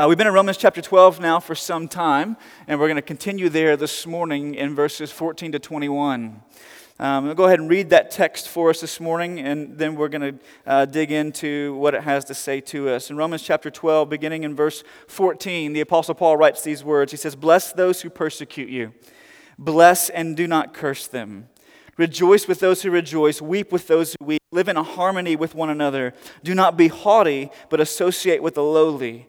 [0.00, 2.34] Uh, we've been in Romans chapter 12 now for some time,
[2.66, 6.40] and we're going to continue there this morning in verses 14 to 21.
[6.98, 10.08] Um, I'll go ahead and read that text for us this morning, and then we're
[10.08, 13.10] going to uh, dig into what it has to say to us.
[13.10, 17.18] In Romans chapter 12, beginning in verse 14, the Apostle Paul writes these words He
[17.18, 18.94] says, Bless those who persecute you,
[19.58, 21.50] bless and do not curse them.
[21.98, 25.68] Rejoice with those who rejoice, weep with those who weep, live in harmony with one
[25.68, 26.14] another.
[26.42, 29.28] Do not be haughty, but associate with the lowly.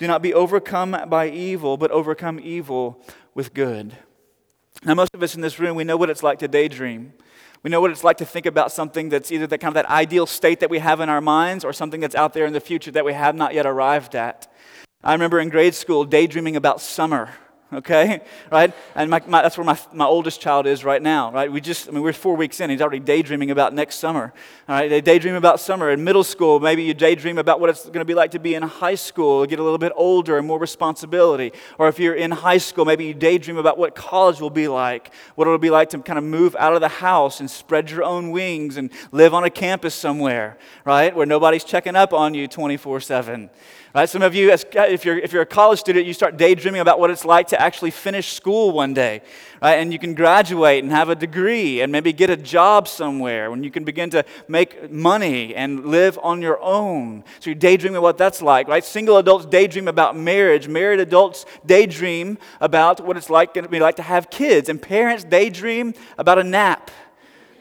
[0.00, 3.04] Do not be overcome by evil, but overcome evil
[3.34, 3.98] with good.
[4.82, 7.12] Now, most of us in this room, we know what it's like to daydream.
[7.62, 9.90] We know what it's like to think about something that's either that kind of that
[9.90, 12.60] ideal state that we have in our minds or something that's out there in the
[12.60, 14.50] future that we have not yet arrived at.
[15.04, 17.34] I remember in grade school daydreaming about summer
[17.72, 18.20] okay?
[18.50, 18.74] Right?
[18.96, 21.50] And my, my, that's where my, my oldest child is right now, right?
[21.50, 22.68] We just, I mean, we're four weeks in.
[22.68, 24.32] He's already daydreaming about next summer,
[24.68, 24.90] all right?
[24.90, 25.90] They daydream about summer.
[25.90, 28.54] In middle school, maybe you daydream about what it's going to be like to be
[28.56, 31.52] in high school, get a little bit older and more responsibility.
[31.78, 35.12] Or if you're in high school, maybe you daydream about what college will be like,
[35.36, 38.02] what it'll be like to kind of move out of the house and spread your
[38.02, 41.14] own wings and live on a campus somewhere, right?
[41.14, 43.50] Where nobody's checking up on you 24 7.
[43.92, 44.08] Right?
[44.08, 47.00] Some of you, as, if, you're, if you're a college student, you start daydreaming about
[47.00, 49.20] what it's like to actually finish school one day.
[49.60, 49.74] Right?
[49.74, 53.64] And you can graduate and have a degree and maybe get a job somewhere when
[53.64, 57.24] you can begin to make money and live on your own.
[57.40, 58.84] So you're daydreaming what that's like, right?
[58.84, 60.68] Single adults daydream about marriage.
[60.68, 64.68] Married adults daydream about what it's like going to be like to have kids.
[64.68, 66.92] And parents daydream about a nap.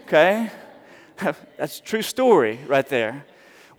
[0.05, 0.51] Okay?
[1.57, 3.25] That's a true story right there.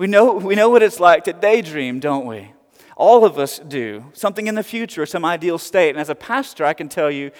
[0.01, 2.53] We know, we know what it's like to daydream, don't we?
[2.97, 4.07] All of us do.
[4.15, 5.91] Something in the future, some ideal state.
[5.91, 7.33] And as a pastor, I can tell you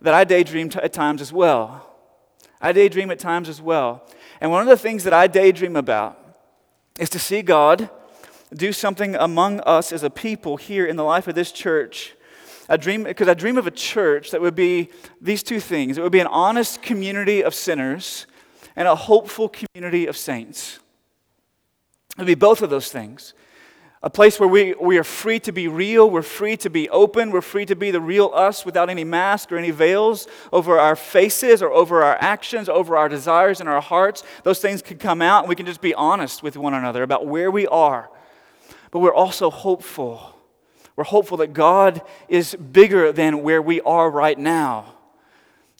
[0.00, 1.92] that I daydream at times as well.
[2.60, 4.08] I daydream at times as well.
[4.40, 6.16] And one of the things that I daydream about
[7.00, 7.90] is to see God
[8.54, 12.14] do something among us as a people here in the life of this church.
[12.68, 15.98] I dream because I dream of a church that would be these two things.
[15.98, 18.28] It would be an honest community of sinners
[18.76, 20.78] and a hopeful community of saints.
[22.16, 23.34] It'll be both of those things.
[24.04, 27.30] A place where we, we are free to be real, we're free to be open,
[27.30, 30.94] we're free to be the real us without any mask or any veils over our
[30.94, 34.22] faces or over our actions, over our desires and our hearts.
[34.42, 37.26] Those things can come out and we can just be honest with one another about
[37.26, 38.10] where we are.
[38.90, 40.38] But we're also hopeful.
[40.96, 44.96] We're hopeful that God is bigger than where we are right now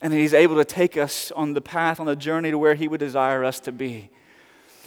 [0.01, 2.75] and that He's able to take us on the path, on the journey to where
[2.75, 4.11] He would desire us to be.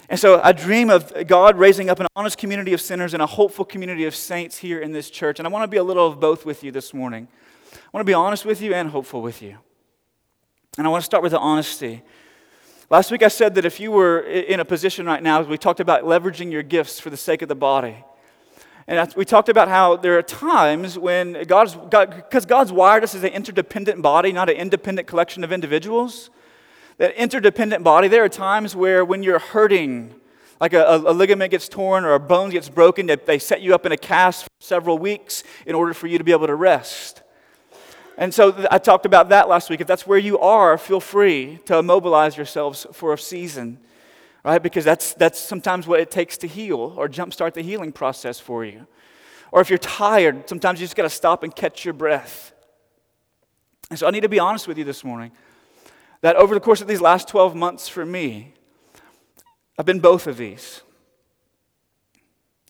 [0.10, 3.26] And so I dream of God raising up an honest community of sinners and a
[3.26, 5.40] hopeful community of saints here in this church.
[5.40, 7.28] And I want to be a little of both with you this morning.
[7.74, 9.58] I want to be honest with you and hopeful with you.
[10.78, 12.04] And I want to start with the honesty.
[12.90, 15.82] Last week I said that if you were in a position right now, we talked
[15.82, 18.06] about leveraging your gifts for the sake of the body.
[18.88, 23.14] And we talked about how there are times when God's, God, because God's wired us
[23.14, 26.30] as an interdependent body, not an independent collection of individuals
[26.98, 30.14] that interdependent body, there are times where when you're hurting,
[30.60, 33.76] like a, a, ligament gets torn or a bone gets broken, that they set you
[33.76, 36.56] up in a cast for several weeks in order for you to be able to
[36.56, 37.22] rest.
[38.18, 39.80] And so I talked about that last week.
[39.80, 43.78] If that's where you are, feel free to immobilize yourselves for a season,
[44.44, 44.62] right?
[44.62, 48.66] Because that's, that's sometimes what it takes to heal or jumpstart the healing process for
[48.66, 48.88] you.
[49.52, 52.54] Or if you're tired, sometimes you just got to stop and catch your breath.
[53.92, 55.32] And so I need to be honest with you this morning
[56.22, 58.54] that over the course of these last 12 months for me,
[59.78, 60.82] I've been both of these.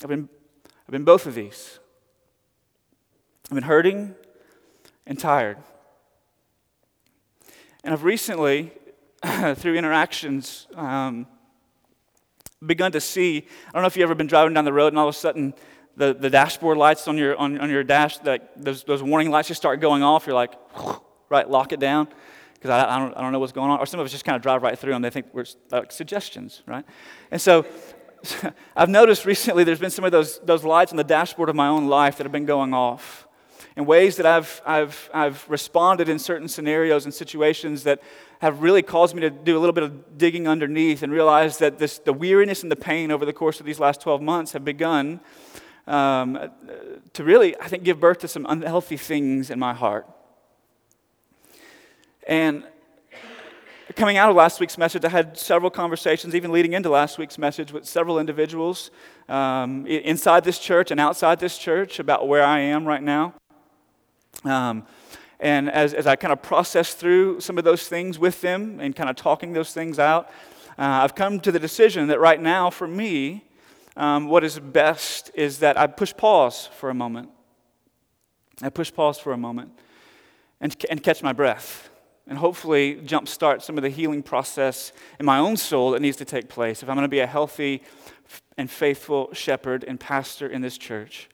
[0.04, 0.30] I've been,
[0.66, 1.80] I've been both of these.
[3.46, 4.14] I've been hurting
[5.06, 5.58] and tired.
[7.84, 8.74] And I've recently,
[9.56, 11.26] through interactions, um,
[12.66, 13.48] begun to see.
[13.70, 15.18] I don't know if you've ever been driving down the road and all of a
[15.18, 15.54] sudden
[15.96, 19.48] the, the dashboard lights on your, on, on your dash, like those, those warning lights
[19.48, 20.28] just start going off.
[20.28, 20.54] You're like,
[21.30, 22.10] right, lock it down
[22.68, 23.80] because I, I, don't, I don't know what's going on.
[23.80, 25.02] Or some of us just kind of drive right through them.
[25.02, 26.86] They think we're like suggestions, right?
[27.32, 27.66] And so
[28.76, 31.68] I've noticed recently there's been some of those, those lights on the dashboard of my
[31.68, 33.28] own life that have been going off
[33.76, 38.02] in ways that I've, I've, I've responded in certain scenarios and situations that
[38.40, 41.78] have really caused me to do a little bit of digging underneath and realize that
[41.78, 44.66] this, the weariness and the pain over the course of these last 12 months have
[44.66, 45.20] begun
[45.86, 46.52] um,
[47.14, 50.08] to really, I think, give birth to some unhealthy things in my heart.
[52.28, 52.66] And
[53.96, 57.38] coming out of last week's message, I had several conversations, even leading into last week's
[57.38, 58.92] message, with several individuals
[59.30, 63.34] um, inside this church and outside this church about where I am right now.
[64.44, 64.86] Um,
[65.40, 68.94] and as, as I kind of process through some of those things with them and
[68.94, 70.28] kind of talking those things out,
[70.78, 73.46] uh, I've come to the decision that right now, for me,
[73.96, 77.30] um, what is best is that I push pause for a moment.
[78.62, 79.72] I push pause for a moment
[80.60, 81.90] and, and catch my breath
[82.28, 86.26] and hopefully jumpstart some of the healing process in my own soul that needs to
[86.26, 87.84] take place if I'm going to be a healthy
[88.58, 91.30] and faithful shepherd and pastor in this church.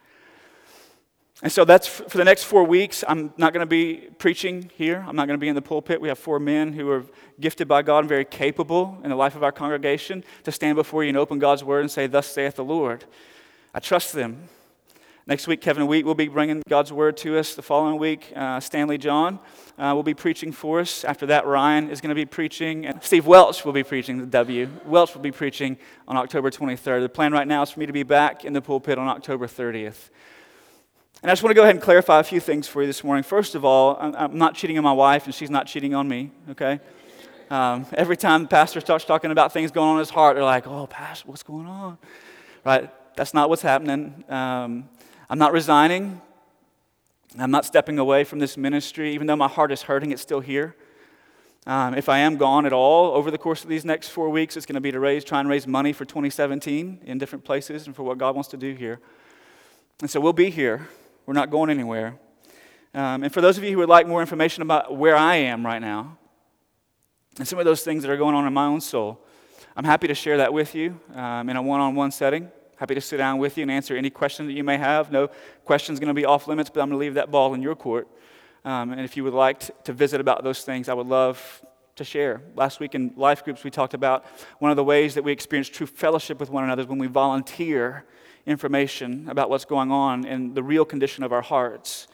[1.42, 3.04] And so that's for the next four weeks.
[3.06, 5.04] I'm not going to be preaching here.
[5.06, 6.00] I'm not going to be in the pulpit.
[6.00, 7.04] We have four men who are
[7.40, 11.04] gifted by God and very capable in the life of our congregation to stand before
[11.04, 13.04] you and open God's word and say, Thus saith the Lord.
[13.74, 14.48] I trust them.
[15.26, 17.56] Next week, Kevin Wheat will be bringing God's word to us.
[17.56, 19.40] The following week, uh, Stanley John
[19.78, 21.06] uh, will be preaching for us.
[21.06, 22.86] After that, Ryan is going to be preaching.
[22.86, 24.70] And Steve Welch will be preaching, the W.
[24.84, 25.78] Welch will be preaching
[26.10, 27.04] on October 23rd.
[27.04, 29.48] The plan right now is for me to be back in the pulpit on October
[29.48, 30.10] 30th.
[31.22, 33.02] And I just want to go ahead and clarify a few things for you this
[33.02, 33.24] morning.
[33.24, 36.32] First of all, I'm not cheating on my wife, and she's not cheating on me,
[36.50, 36.82] okay?
[37.50, 40.44] Um, every time the pastor starts talking about things going on in his heart, they're
[40.44, 41.98] like, oh, Pastor, what's going on?
[42.66, 42.90] Right?
[43.16, 44.24] That's not what's happening.
[44.28, 44.90] Um,
[45.30, 46.22] I'm not resigning.
[47.38, 49.14] I'm not stepping away from this ministry.
[49.14, 50.76] Even though my heart is hurting, it's still here.
[51.66, 54.58] Um, if I am gone at all over the course of these next four weeks,
[54.58, 57.88] it's going to be to raise, try and raise money for 2017 in different places
[57.88, 59.00] and for what God wants to do here.
[60.02, 60.90] And so we'll be here.
[61.26, 62.20] We're not going anywhere.
[62.94, 65.66] Um, and for those of you who would like more information about where I am
[65.66, 66.18] right now
[67.38, 69.26] and some of those things that are going on in my own soul,
[69.76, 72.52] I'm happy to share that with you um, in a one on one setting.
[72.84, 75.10] Happy to sit down with you and answer any question that you may have.
[75.10, 75.30] No
[75.64, 77.76] question's going to be off limits, but I'm going to leave that ball in your
[77.76, 78.10] court.
[78.66, 81.64] Um, and if you would like to, to visit about those things, I would love
[81.96, 82.42] to share.
[82.58, 84.26] Last week in life groups, we talked about
[84.60, 87.08] one of the ways that we experience true fellowship with one another is when we
[87.08, 88.04] volunteer
[88.46, 92.10] information about what's going on in the real condition of our hearts.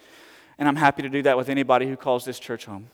[0.59, 2.91] And I'm happy to do that with anybody who calls this church home.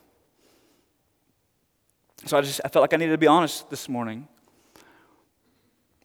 [2.25, 4.30] So I just I felt like I needed to be honest this morning.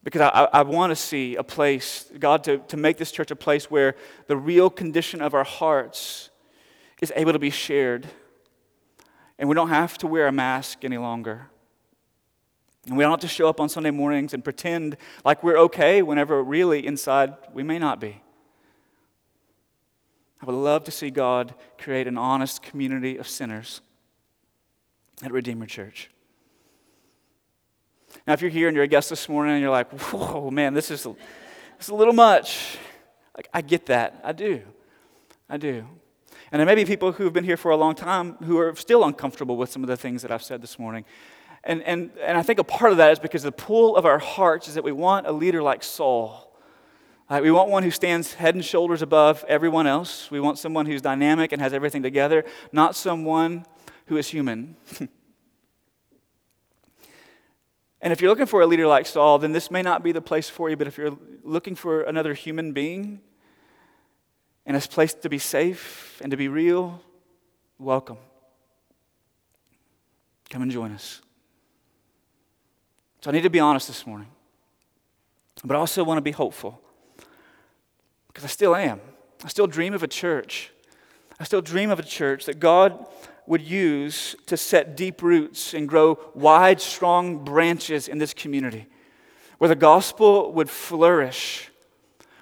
[0.02, 3.37] Because I, I want to see a place, God, to, to make this church a
[3.37, 3.97] place where
[4.29, 6.31] the real condition of our hearts
[7.02, 8.06] is able to be shared.
[9.38, 11.49] And we don't have to wear a mask any longer.
[12.87, 16.03] And we don't have to show up on Sunday mornings and pretend like we're okay
[16.03, 18.23] whenever really inside we may not be.
[20.43, 23.82] I would love to see God create an honest community of sinners
[25.23, 26.11] at Redeemer Church.
[28.27, 30.75] Now, if you're here and you're a guest this morning and you're like, whoa, man,
[30.75, 31.11] this is a,
[31.79, 32.79] this is a little much,
[33.37, 34.21] like, I get that.
[34.25, 34.62] I do.
[35.49, 35.87] I do.
[36.53, 38.75] And there may be people who have been here for a long time who are
[38.75, 41.05] still uncomfortable with some of the things that I've said this morning.
[41.62, 44.19] And, and, and I think a part of that is because the pull of our
[44.19, 46.56] hearts is that we want a leader like Saul.
[47.29, 47.43] Right?
[47.43, 50.31] We want one who stands head and shoulders above everyone else.
[50.31, 53.65] We want someone who's dynamic and has everything together, not someone
[54.06, 54.77] who is human.
[58.02, 60.23] and if you're looking for a leader like Saul, then this may not be the
[60.23, 63.20] place for you, but if you're looking for another human being
[64.64, 67.02] and a place to be safe and to be real,
[67.79, 68.17] welcome.
[70.48, 71.20] Come and join us.
[73.20, 74.29] So I need to be honest this morning.
[75.63, 76.81] But I also want to be hopeful
[78.29, 79.01] because I still am.
[79.44, 80.70] I still dream of a church.
[81.39, 83.06] I still dream of a church that God
[83.51, 88.87] would use to set deep roots and grow wide, strong branches in this community,
[89.59, 91.69] where the gospel would flourish,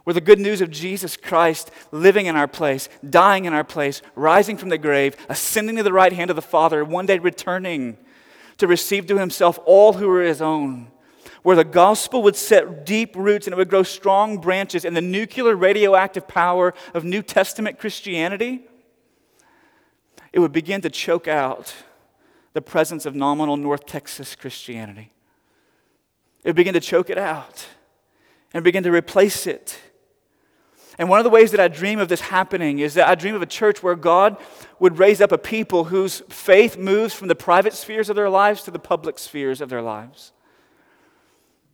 [0.05, 4.03] where the good news of Jesus Christ living in our place, dying in our place,
[4.17, 7.97] rising from the grave, ascending to the right hand of the Father, one day returning
[8.59, 10.89] to receive to himself all who are his own,
[11.43, 15.01] where the gospel would set deep roots and it would grow strong branches in the
[15.01, 18.68] nuclear radioactive power of New Testament Christianity,
[20.33, 21.75] it would begin to choke out
[22.53, 25.13] the presence of nominal North Texas Christianity.
[26.45, 27.67] It would begin to choke it out
[28.55, 29.81] and begin to replace it
[30.99, 33.37] and one of the ways that I dream of this happening is that I dream
[33.37, 34.37] of a church where God
[34.81, 38.65] would raise up a people whose faith moves from the private spheres of their lives
[38.65, 40.33] to the public spheres of their lives.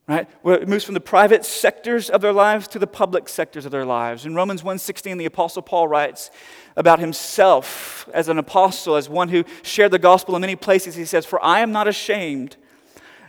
[0.07, 0.29] Right?
[0.43, 3.73] Where it moves from the private sectors of their lives to the public sectors of
[3.73, 4.27] their lives.
[4.27, 6.31] In Romans 1:16, the apostle Paul writes
[6.77, 10.95] about himself as an apostle, as one who shared the gospel in many places.
[10.95, 12.59] He says, "For I am not ashamed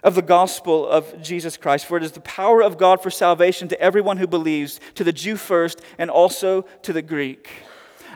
[0.05, 1.87] of the gospel of Jesus Christ.
[1.87, 5.11] For it is the power of God for salvation to everyone who believes, to the
[5.11, 7.49] Jew first, and also to the Greek.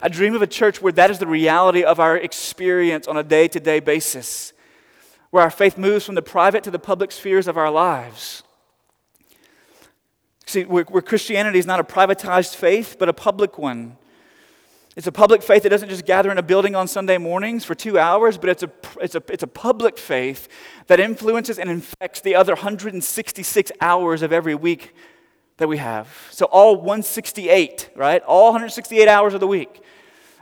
[0.02, 3.24] I dream of a church where that is the reality of our experience on a
[3.24, 4.54] day to day basis,
[5.32, 8.44] where our faith moves from the private to the public spheres of our lives.
[10.50, 13.98] See, where, Christianity is not a privatized faith, but a public one
[15.00, 17.74] it's a public faith that doesn't just gather in a building on Sunday mornings for
[17.74, 20.50] two hours, but it's a, it's a, it's a public faith
[20.88, 24.94] that influences and infects the other 166 hours of every week
[25.56, 26.28] that we have.
[26.32, 28.22] So, all 168, right?
[28.24, 29.82] All 168 hours of the week,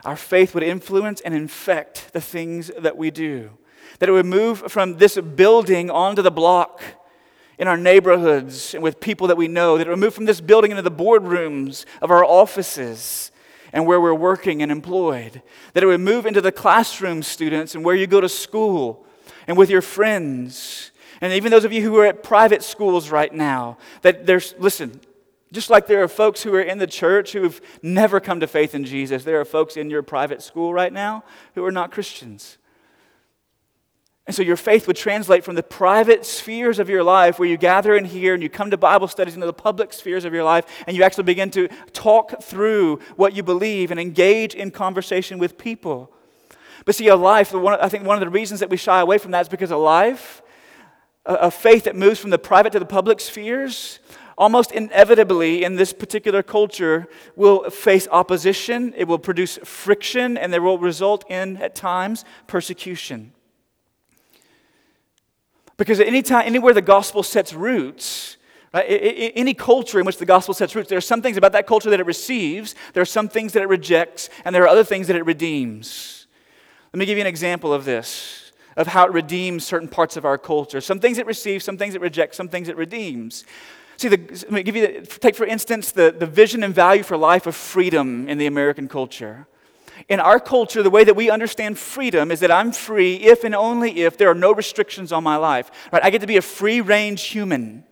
[0.04, 3.52] our faith would influence and infect the things that we do.
[4.00, 6.82] That it would move from this building onto the block
[7.58, 9.78] in our neighborhoods and with people that we know.
[9.78, 13.32] That it would move from this building into the boardrooms of our offices
[13.74, 15.42] and where we're working and employed.
[15.74, 19.06] That it would move into the classroom, students, and where you go to school
[19.48, 20.92] and with your friends.
[21.22, 25.00] And even those of you who are at private schools right now, that there's, listen,
[25.52, 28.48] just like there are folks who are in the church who have never come to
[28.48, 31.24] faith in Jesus, there are folks in your private school right now
[31.56, 32.58] who are not Christians.
[34.28, 37.56] And so your faith would translate from the private spheres of your life where you
[37.56, 40.44] gather in here and you come to Bible studies into the public spheres of your
[40.44, 45.40] life and you actually begin to talk through what you believe and engage in conversation
[45.40, 46.12] with people.
[46.84, 49.32] But see, a life, I think one of the reasons that we shy away from
[49.32, 50.42] that is because a life,
[51.26, 54.00] a faith that moves from the private to the public spheres,
[54.38, 57.08] almost inevitably in this particular culture
[57.38, 63.32] will face opposition, it will produce friction, and there will result in, at times, persecution.
[65.78, 68.38] Because anytime, anywhere the gospel sets roots,
[68.74, 71.68] right, any culture in which the gospel sets roots, there are some things about that
[71.68, 74.84] culture that it receives, there are some things that it rejects, and there are other
[74.84, 76.26] things that it redeems.
[76.94, 80.26] Let me give you an example of this, of how it redeems certain parts of
[80.26, 80.82] our culture.
[80.82, 83.46] Some things it receives, some things it rejects, some things it redeems.
[83.98, 87.04] See, the, let me give you, the, take for instance the, the vision and value
[87.04, 89.48] for life of freedom in the American culture.
[90.10, 93.54] In our culture, the way that we understand freedom is that I'm free if and
[93.54, 95.70] only if there are no restrictions on my life.
[95.92, 96.04] Right?
[96.04, 97.84] I get to be a free range human.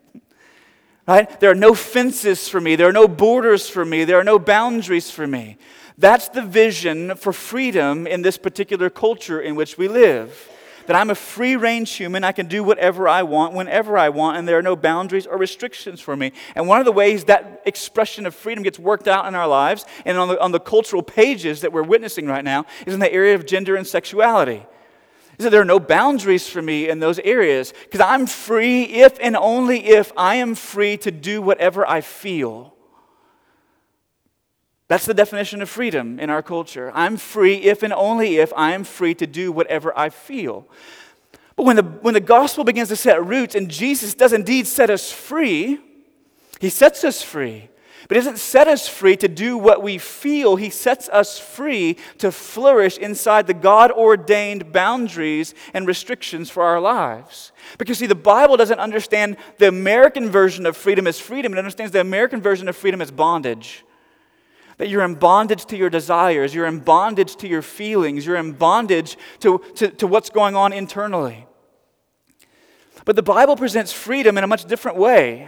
[1.07, 1.39] Right?
[1.39, 4.39] There are no fences for me, there are no borders for me, there are no
[4.39, 5.57] boundaries for me.
[5.97, 10.49] That's the vision for freedom in this particular culture in which we live
[10.87, 12.23] that I'm a free range human.
[12.23, 15.37] I can do whatever I want, whenever I want, and there are no boundaries or
[15.37, 16.31] restrictions for me.
[16.55, 19.85] And one of the ways that expression of freedom gets worked out in our lives
[20.05, 23.11] and on the, on the cultural pages that we're witnessing right now is in the
[23.11, 24.65] area of gender and sexuality.
[25.37, 29.17] Is that there are no boundaries for me in those areas because I'm free if
[29.19, 32.74] and only if I am free to do whatever I feel.
[34.87, 36.91] That's the definition of freedom in our culture.
[36.93, 40.67] I'm free if and only if I am free to do whatever I feel.
[41.55, 44.89] But when the, when the gospel begins to set roots and Jesus does indeed set
[44.89, 45.79] us free,
[46.59, 47.69] he sets us free.
[48.07, 50.57] But he doesn't set us free to do what we feel.
[50.57, 56.79] He sets us free to flourish inside the God ordained boundaries and restrictions for our
[56.79, 57.51] lives.
[57.79, 61.91] Because, see, the Bible doesn't understand the American version of freedom as freedom, it understands
[61.91, 63.83] the American version of freedom as bondage.
[64.77, 68.53] That you're in bondage to your desires, you're in bondage to your feelings, you're in
[68.53, 71.47] bondage to, to, to what's going on internally.
[73.05, 75.47] But the Bible presents freedom in a much different way.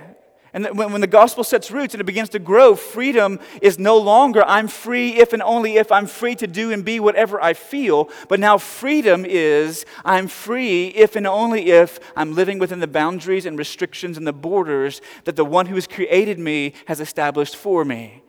[0.53, 3.98] And when, when the gospel sets roots and it begins to grow, freedom is no
[3.98, 7.53] longer I'm free if and only if I'm free to do and be whatever I
[7.53, 8.10] feel.
[8.29, 13.46] But now freedom is I'm free if and only if I'm living within the boundaries
[13.46, 17.84] and restrictions and the borders that the one who has created me has established for
[17.84, 18.24] me.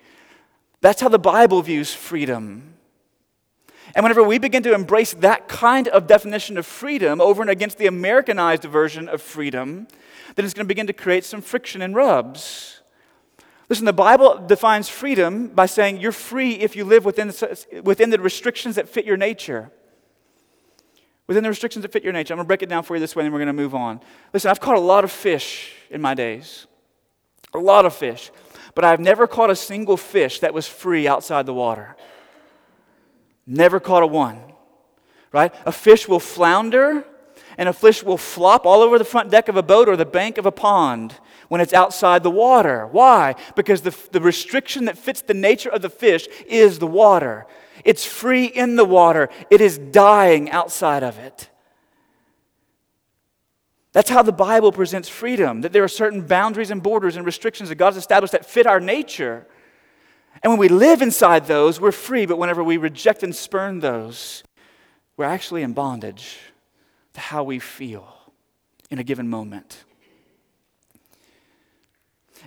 [0.81, 2.75] That's how the Bible views freedom.
[3.95, 7.79] And whenever we begin to embrace that kind of definition of freedom over and against
[7.79, 9.89] the Americanized version of freedom,
[10.35, 12.83] then it's going to begin to create some friction and rubs.
[13.69, 17.33] Listen, the Bible defines freedom by saying you're free if you live within,
[17.83, 19.71] within the restrictions that fit your nature.
[21.27, 22.33] Within the restrictions that fit your nature.
[22.33, 23.75] I'm going to break it down for you this way, and we're going to move
[23.75, 24.01] on.
[24.33, 26.68] Listen, I've caught a lot of fish in my days.
[27.55, 28.31] A lot of fish
[28.79, 31.97] but I've never caught a single fish that was free outside the water.
[33.45, 34.41] Never caught a one,
[35.33, 35.53] right?
[35.67, 37.05] A fish will flounder
[37.57, 40.07] and a fish will flop all over the front deck of a boat or the
[40.07, 41.13] bank of a pond
[41.49, 42.87] when it's outside the water.
[42.87, 43.35] Why?
[43.57, 47.49] Because the, the restriction that fits the nature of the fish is the water.
[47.85, 51.51] It's free in the water, it is dying outside of it.
[53.99, 57.69] That's how the Bible presents freedom, that there are certain boundaries and borders and restrictions
[57.69, 59.45] that God's established that fit our nature.
[60.41, 64.45] And when we live inside those, we're free, but whenever we reject and spurn those,
[65.17, 66.39] we're actually in bondage
[67.15, 68.15] to how we feel.
[68.91, 69.85] in a given moment.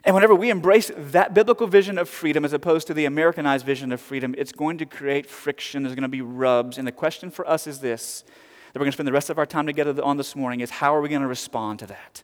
[0.03, 3.91] And whenever we embrace that biblical vision of freedom as opposed to the Americanized vision
[3.91, 5.83] of freedom, it's going to create friction.
[5.83, 6.77] There's going to be rubs.
[6.77, 8.23] And the question for us is this
[8.71, 10.69] that we're going to spend the rest of our time together on this morning is
[10.69, 12.23] how are we going to respond to that?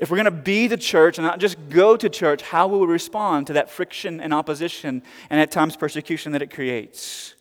[0.00, 2.80] If we're going to be the church and not just go to church, how will
[2.80, 7.34] we respond to that friction and opposition and at times persecution that it creates?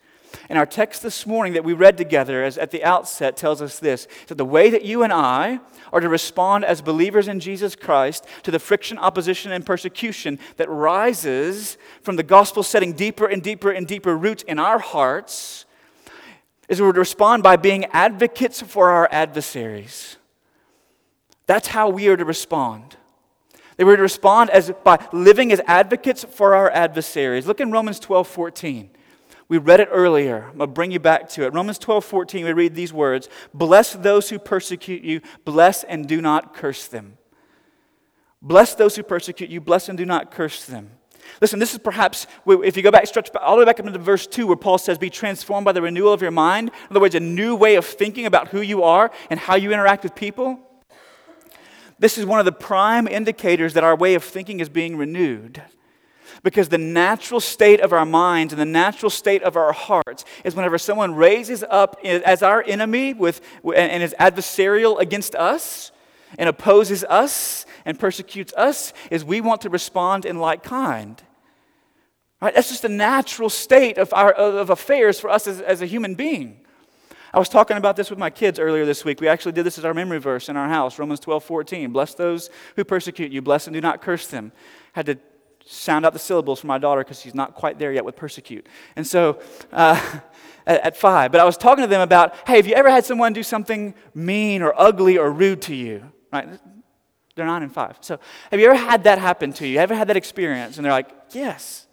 [0.50, 3.80] And our text this morning that we read together as at the outset tells us
[3.80, 5.60] this that the way that you and I
[5.92, 10.70] are to respond as believers in Jesus Christ to the friction, opposition, and persecution that
[10.70, 15.66] rises from the gospel setting deeper and deeper and deeper roots in our hearts
[16.74, 20.18] is we're to respond by being advocates for our adversaries.
[21.46, 22.98] That's how we are to respond.
[23.78, 27.48] They were to respond as by living as advocates for our adversaries.
[27.48, 28.90] Look in Romans 12 14.
[29.50, 30.46] We read it earlier.
[30.50, 31.54] I'm going to bring you back to it.
[31.54, 36.22] Romans 12, 14, we read these words Bless those who persecute you, bless and do
[36.22, 37.18] not curse them.
[38.42, 40.92] Bless those who persecute you, bless and do not curse them.
[41.42, 44.00] Listen, this is perhaps, if you go back, stretch all the way back up into
[44.00, 46.70] verse 2, where Paul says, Be transformed by the renewal of your mind.
[46.70, 49.72] In other words, a new way of thinking about who you are and how you
[49.72, 50.60] interact with people.
[52.00, 55.62] This is one of the prime indicators that our way of thinking is being renewed.
[56.42, 60.56] Because the natural state of our minds and the natural state of our hearts is
[60.56, 63.40] whenever someone raises up as our enemy with,
[63.76, 65.92] and is adversarial against us
[66.38, 71.22] and opposes us and persecutes us, is we want to respond in like kind.
[72.42, 72.54] Right?
[72.54, 76.16] That's just a natural state of, our, of affairs for us as, as a human
[76.16, 76.60] being.
[77.34, 79.20] I was talking about this with my kids earlier this week.
[79.20, 81.92] We actually did this as our memory verse in our house, Romans 12, 14.
[81.92, 84.52] Bless those who persecute you, bless and do not curse them.
[84.92, 85.18] Had to
[85.66, 88.68] sound out the syllables for my daughter because she's not quite there yet with persecute.
[88.96, 89.40] And so,
[89.72, 90.20] uh,
[90.68, 93.04] at, at, five, but I was talking to them about, hey, have you ever had
[93.06, 96.12] someone do something mean or ugly or rude to you?
[96.32, 96.48] Right?
[97.36, 97.98] They're nine and five.
[98.02, 98.20] So,
[98.52, 99.80] have you ever had that happen to you?
[99.80, 100.78] Ever had that experience?
[100.78, 101.88] And they're like, yes.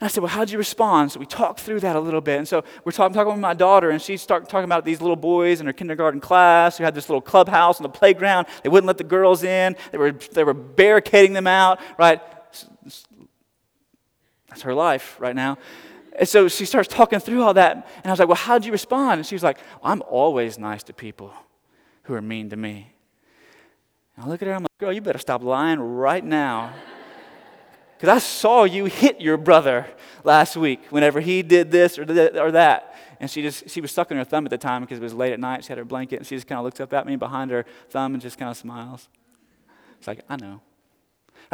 [0.00, 1.12] And I said, Well, how'd you respond?
[1.12, 2.38] So we talked through that a little bit.
[2.38, 5.16] And so we're talking, talking with my daughter, and she started talking about these little
[5.16, 8.46] boys in her kindergarten class who had this little clubhouse on the playground.
[8.62, 12.20] They wouldn't let the girls in, they were, they were barricading them out, right?
[14.48, 15.58] That's her life right now.
[16.16, 17.74] And so she starts talking through all that.
[17.74, 19.18] And I was like, Well, how'd you respond?
[19.18, 21.32] And she was like, I'm always nice to people
[22.04, 22.92] who are mean to me.
[24.18, 26.74] And I look at her, I'm like, Girl, you better stop lying right now.
[27.96, 29.84] Because I saw you hit your brother
[30.22, 32.94] last week whenever he did this or, th- or that.
[33.18, 35.32] And she just, she was sucking her thumb at the time because it was late
[35.32, 35.64] at night.
[35.64, 37.64] She had her blanket and she just kind of looks up at me behind her
[37.90, 39.08] thumb and just kind of smiles.
[39.98, 40.60] It's like, I know.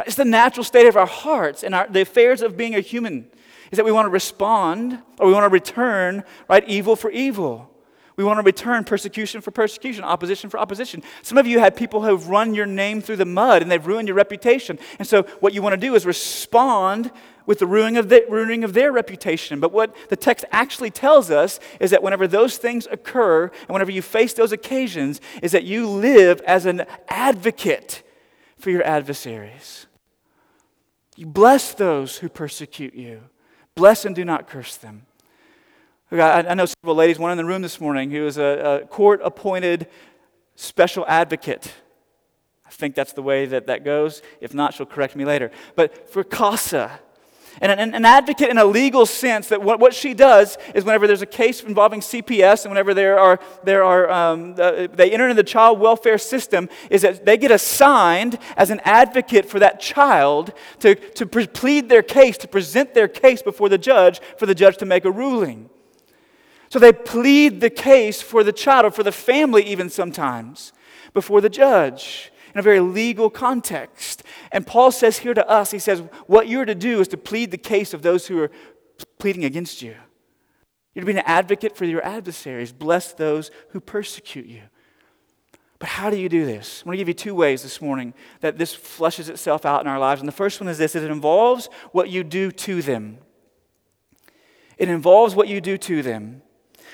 [0.05, 3.27] It's the natural state of our hearts and our, the affairs of being a human
[3.71, 7.74] is that we want to respond or we want to return, right, evil for evil.
[8.17, 11.03] We want to return persecution for persecution, opposition for opposition.
[11.21, 13.85] Some of you had people who have run your name through the mud and they've
[13.85, 14.79] ruined your reputation.
[14.99, 17.11] And so, what you want to do is respond
[17.45, 19.59] with the ruining of, the, ruining of their reputation.
[19.59, 23.91] But what the text actually tells us is that whenever those things occur and whenever
[23.91, 28.01] you face those occasions, is that you live as an advocate
[28.57, 29.87] for your adversaries.
[31.15, 33.21] You bless those who persecute you,
[33.75, 35.05] bless and do not curse them.
[36.19, 39.21] I know several ladies, one in the room this morning who is a, a court
[39.23, 39.87] appointed
[40.55, 41.73] special advocate.
[42.65, 44.21] I think that's the way that that goes.
[44.41, 45.51] If not, she'll correct me later.
[45.75, 46.99] But for CASA,
[47.61, 51.07] and an, an, advocate in a legal sense that what, what she does is whenever
[51.07, 55.35] there's a case involving CPS and whenever there are, there are um, they enter into
[55.35, 60.53] the child welfare system, is that they get assigned as an advocate for that child
[60.79, 64.77] to, to plead their case, to present their case before the judge for the judge
[64.77, 65.69] to make a ruling.
[66.69, 70.73] So they plead the case for the child or for the family, even sometimes,
[71.13, 74.23] before the judge in a very legal context.
[74.51, 77.51] And Paul says here to us, he says, what you're to do is to plead
[77.51, 78.51] the case of those who are
[79.19, 79.95] pleading against you.
[80.93, 82.71] You're to be an advocate for your adversaries.
[82.71, 84.61] Bless those who persecute you.
[85.79, 86.81] But how do you do this?
[86.81, 89.87] I'm going to give you two ways this morning that this fleshes itself out in
[89.87, 90.21] our lives.
[90.21, 93.17] And the first one is this it involves what you do to them.
[94.77, 96.41] It involves what you do to them.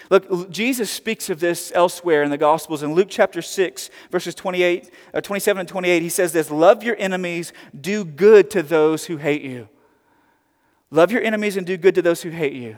[0.10, 2.84] Look, Jesus speaks of this elsewhere in the Gospels.
[2.84, 6.96] In Luke chapter 6, verses 28, uh, 27 and 28, he says this Love your
[6.98, 9.70] enemies, do good to those who hate you.
[10.90, 12.78] Love your enemies and do good to those who hate you.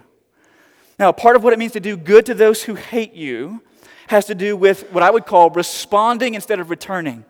[0.99, 3.61] Now, part of what it means to do good to those who hate you
[4.07, 7.25] has to do with what I would call responding instead of returning.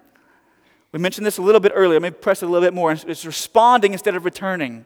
[0.91, 1.99] We mentioned this a little bit earlier.
[1.99, 2.91] Let me press it a little bit more.
[2.91, 4.85] It's responding instead of returning.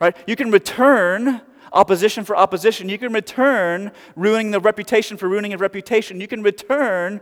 [0.00, 0.16] Right?
[0.26, 1.40] You can return
[1.72, 2.88] opposition for opposition.
[2.88, 6.20] You can return ruining the reputation for ruining a reputation.
[6.20, 7.20] You can return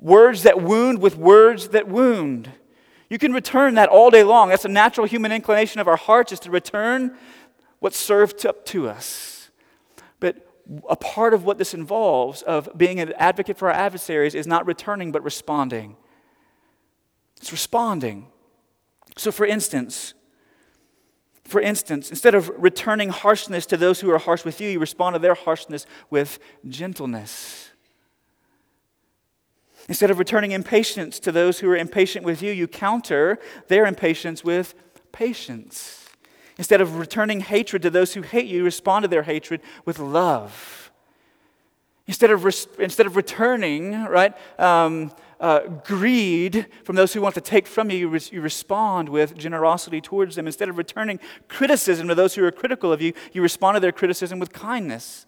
[0.00, 2.50] words that wound with words that wound.
[3.08, 4.48] You can return that all day long.
[4.48, 7.16] That's a natural human inclination of our hearts is to return
[7.78, 9.50] what's served up to us.
[10.20, 10.46] But
[10.88, 14.66] a part of what this involves of being an advocate for our adversaries is not
[14.66, 15.96] returning but responding.
[17.36, 18.28] It's responding.
[19.16, 20.14] So for instance,
[21.52, 25.14] for instance, instead of returning harshness to those who are harsh with you, you respond
[25.14, 27.70] to their harshness with gentleness.
[29.86, 33.38] Instead of returning impatience to those who are impatient with you, you counter
[33.68, 34.74] their impatience with
[35.12, 36.08] patience.
[36.56, 39.98] Instead of returning hatred to those who hate you, you respond to their hatred with
[39.98, 40.90] love.
[42.06, 42.46] Instead of,
[42.78, 45.12] instead of returning, right, um,
[45.42, 49.36] uh, greed from those who want to take from you, you, re- you respond with
[49.36, 50.46] generosity towards them.
[50.46, 53.90] Instead of returning criticism to those who are critical of you, you respond to their
[53.90, 55.26] criticism with kindness.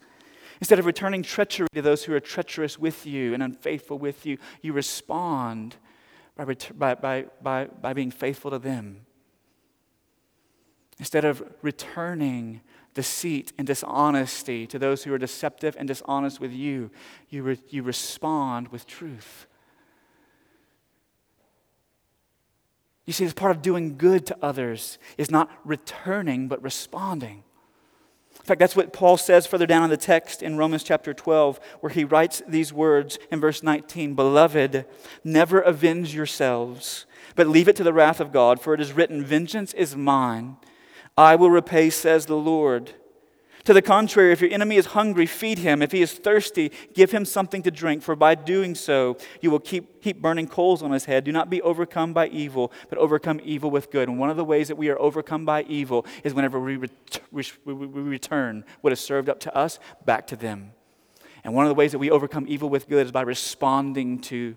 [0.61, 4.37] Instead of returning treachery to those who are treacherous with you and unfaithful with you,
[4.61, 5.75] you respond
[6.37, 9.05] by, ret- by, by, by, by being faithful to them.
[10.97, 12.61] Instead of returning
[12.93, 16.89] deceit and dishonesty to those who are deceptive and dishonest with you,
[17.29, 19.45] you, re- you respond with truth.
[23.05, 27.43] You see, this part of doing good to others is not returning, but responding.
[28.39, 31.59] In fact, that's what Paul says further down in the text in Romans chapter 12,
[31.79, 34.85] where he writes these words in verse 19 Beloved,
[35.23, 39.23] never avenge yourselves, but leave it to the wrath of God, for it is written,
[39.23, 40.57] Vengeance is mine,
[41.17, 42.93] I will repay, says the Lord.
[43.65, 45.81] To the contrary, if your enemy is hungry, feed him.
[45.81, 49.59] If he is thirsty, give him something to drink, for by doing so, you will
[49.59, 51.23] keep, keep burning coals on his head.
[51.23, 54.07] Do not be overcome by evil, but overcome evil with good.
[54.07, 57.21] And one of the ways that we are overcome by evil is whenever we, ret-
[57.31, 60.71] we, we return what is served up to us back to them.
[61.43, 64.55] And one of the ways that we overcome evil with good is by responding to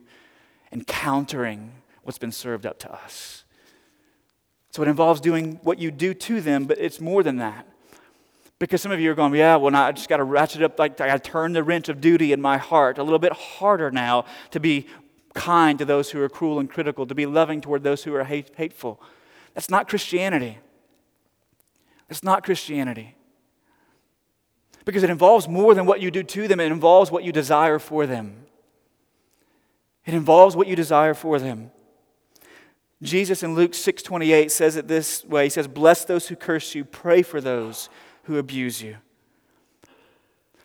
[0.70, 3.44] and countering what's been served up to us.
[4.70, 7.66] So it involves doing what you do to them, but it's more than that.
[8.58, 10.78] Because some of you are going, yeah, well, now I just got to ratchet up,
[10.78, 14.24] like, I turn the wrench of duty in my heart a little bit harder now
[14.50, 14.88] to be
[15.34, 18.24] kind to those who are cruel and critical, to be loving toward those who are
[18.24, 19.00] hate, hateful.
[19.54, 20.58] That's not Christianity.
[22.08, 23.14] That's not Christianity.
[24.84, 27.78] Because it involves more than what you do to them, it involves what you desire
[27.78, 28.46] for them.
[30.04, 31.70] It involves what you desire for them.
[33.02, 35.44] Jesus in Luke 6:28 says it this way.
[35.44, 37.90] He says, "Bless those who curse you, pray for those
[38.28, 38.96] who abuse you.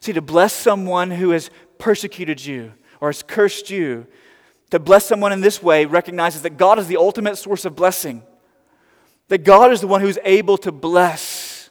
[0.02, 1.50] See, to bless someone who has
[1.80, 4.06] persecuted you or has cursed you,
[4.70, 8.22] to bless someone in this way recognizes that God is the ultimate source of blessing.
[9.30, 11.70] That God is the one who's able to bless.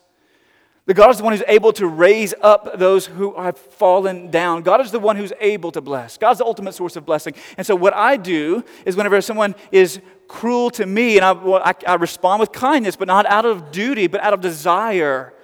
[0.86, 4.62] That God is the one who's able to raise up those who have fallen down.
[4.62, 6.16] God is the one who's able to bless.
[6.16, 7.34] God's the ultimate source of blessing.
[7.58, 11.74] And so, what I do is whenever someone is cruel to me, and I, I,
[11.86, 15.34] I respond with kindness, but not out of duty, but out of desire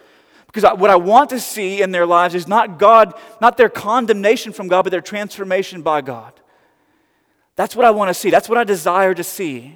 [0.59, 4.53] because what I want to see in their lives is not God, not their condemnation
[4.53, 6.33] from God, but their transformation by God.
[7.57, 8.31] That's what I want to see.
[8.31, 9.75] That's what I desire to see.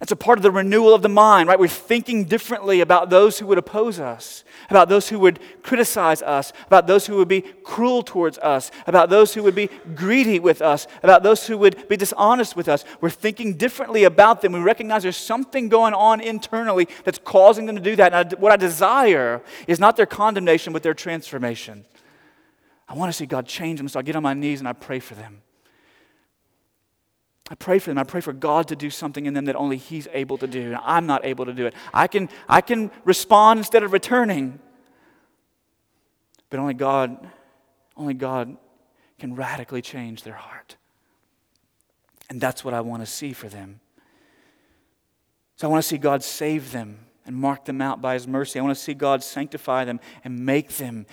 [0.00, 1.58] That's a part of the renewal of the mind, right?
[1.58, 6.54] We're thinking differently about those who would oppose us, about those who would criticize us,
[6.68, 10.62] about those who would be cruel towards us, about those who would be greedy with
[10.62, 12.86] us, about those who would be dishonest with us.
[13.02, 14.52] We're thinking differently about them.
[14.52, 18.14] We recognize there's something going on internally that's causing them to do that.
[18.14, 21.84] And what I desire is not their condemnation, but their transformation.
[22.88, 24.72] I want to see God change them, so I get on my knees and I
[24.72, 25.42] pray for them.
[27.50, 27.98] I pray for them.
[27.98, 30.68] I pray for God to do something in them that only He's able to do.
[30.68, 31.74] And I'm not able to do it.
[31.92, 34.60] I can, I can respond instead of returning.
[36.48, 37.28] But only God,
[37.96, 38.56] only God
[39.18, 40.76] can radically change their heart.
[42.28, 43.80] And that's what I want to see for them.
[45.56, 48.60] So I want to see God save them and mark them out by His mercy.
[48.60, 51.04] I want to see God sanctify them and make them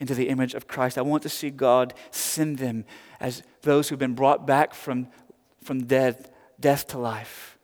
[0.00, 0.98] into the image of Christ.
[0.98, 2.84] I want to see God send them
[3.20, 5.08] as those who've been brought back from
[5.64, 7.58] from death, death to life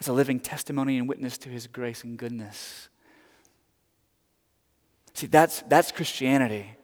[0.00, 2.88] as a living testimony and witness to his grace and goodness.
[5.12, 6.76] See, that's, that's Christianity.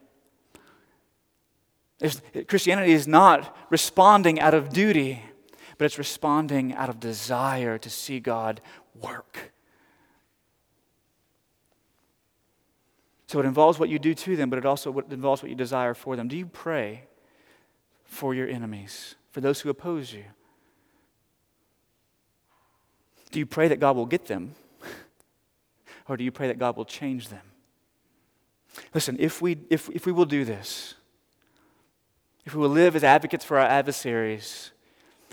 [2.48, 5.22] Christianity is not responding out of duty,
[5.78, 8.60] but it's responding out of desire to see God
[9.00, 9.52] work.
[13.26, 15.94] So it involves what you do to them, but it also involves what you desire
[15.94, 16.26] for them.
[16.26, 17.04] Do you pray
[18.04, 19.14] for your enemies?
[19.30, 20.24] For those who oppose you?
[23.30, 24.54] Do you pray that God will get them?
[26.08, 27.42] Or do you pray that God will change them?
[28.92, 30.94] Listen, if we, if, if we will do this,
[32.44, 34.72] if we will live as advocates for our adversaries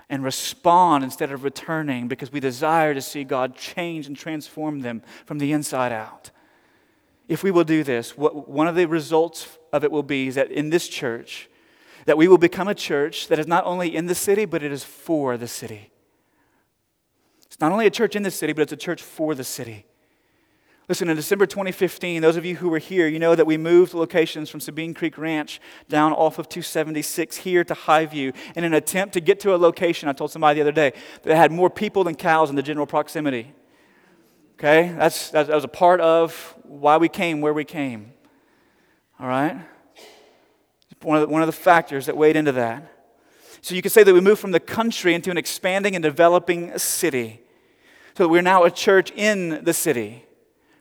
[0.09, 5.01] and respond instead of returning because we desire to see God change and transform them
[5.25, 6.29] from the inside out,
[7.27, 10.35] if we will do this, what, one of the results of it will be is
[10.35, 11.49] that in this church,
[12.07, 14.71] that we will become a church that is not only in the city, but it
[14.71, 15.91] is for the city.
[17.45, 19.85] It's not only a church in the city, but it's a church for the city.
[20.87, 23.93] Listen, in December 2015, those of you who were here, you know that we moved
[23.93, 29.13] locations from Sabine Creek Ranch down off of 276 here to Highview in an attempt
[29.15, 30.93] to get to a location, I told somebody the other day,
[31.23, 33.53] that had more people than cows in the general proximity.
[34.53, 34.95] Okay?
[34.97, 38.13] That's, that was a part of why we came where we came.
[39.19, 39.57] All right?
[41.01, 42.91] One of, the, one of the factors that weighed into that.
[43.61, 46.77] So you could say that we moved from the country into an expanding and developing
[46.77, 47.41] city.
[48.17, 50.25] So we're now a church in the city.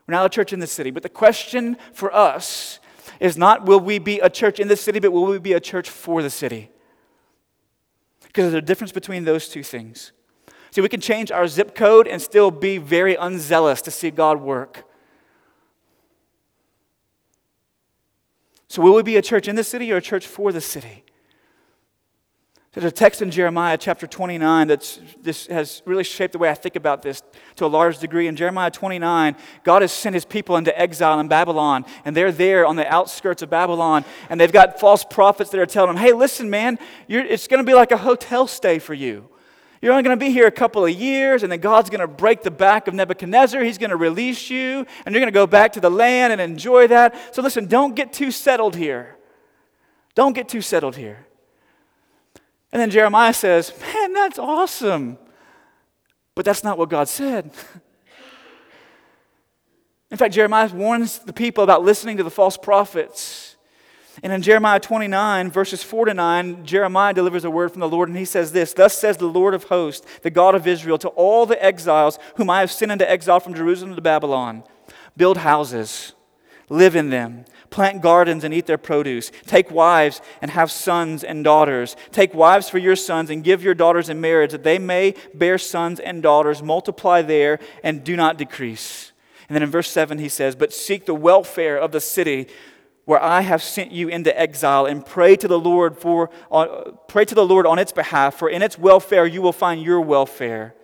[0.06, 0.90] We're now a church in the city.
[0.90, 2.78] But the question for us
[3.20, 5.60] is not will we be a church in the city, but will we be a
[5.60, 6.70] church for the city?
[8.22, 10.12] Because there's a difference between those two things.
[10.70, 14.40] See, we can change our zip code and still be very unzealous to see God
[14.40, 14.84] work.
[18.68, 21.04] So, will we be a church in the city or a church for the city?
[22.76, 26.54] There's a text in Jeremiah chapter 29 that this has really shaped the way I
[26.54, 27.22] think about this
[27.54, 28.26] to a large degree.
[28.26, 32.66] In Jeremiah 29, God has sent his people into exile in Babylon, and they're there
[32.66, 36.12] on the outskirts of Babylon, and they've got false prophets that are telling them, hey,
[36.12, 39.26] listen, man, it's going to be like a hotel stay for you.
[39.86, 42.08] You're only going to be here a couple of years, and then God's going to
[42.08, 43.62] break the back of Nebuchadnezzar.
[43.62, 46.42] He's going to release you, and you're going to go back to the land and
[46.42, 47.32] enjoy that.
[47.32, 49.16] So listen, don't get too settled here.
[50.16, 51.28] Don't get too settled here.
[52.72, 55.18] And then Jeremiah says, Man, that's awesome.
[56.34, 57.52] But that's not what God said.
[60.10, 63.45] In fact, Jeremiah warns the people about listening to the false prophets.
[64.22, 68.08] And in Jeremiah 29, verses 4 to 9, Jeremiah delivers a word from the Lord,
[68.08, 71.08] and he says this Thus says the Lord of hosts, the God of Israel, to
[71.08, 74.64] all the exiles whom I have sent into exile from Jerusalem to Babylon
[75.16, 76.12] build houses,
[76.68, 79.30] live in them Plant gardens and eat their produce.
[79.46, 81.96] Take wives and have sons and daughters.
[82.12, 85.58] Take wives for your sons and give your daughters in marriage, that they may bear
[85.58, 86.62] sons and daughters.
[86.62, 89.12] Multiply there and do not decrease.
[89.48, 92.48] And then in verse 7, he says, But seek the welfare of the city
[93.06, 97.24] where I have sent you into exile, and pray to the Lord for uh, pray
[97.24, 100.74] to the Lord on its behalf, for in its welfare you will find your welfare.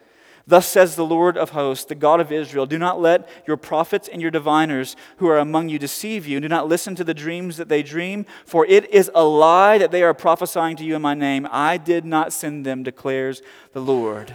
[0.46, 4.08] Thus says the Lord of hosts, the God of Israel Do not let your prophets
[4.08, 6.40] and your diviners who are among you deceive you.
[6.40, 9.90] Do not listen to the dreams that they dream, for it is a lie that
[9.90, 11.46] they are prophesying to you in my name.
[11.50, 14.32] I did not send them, declares the Lord.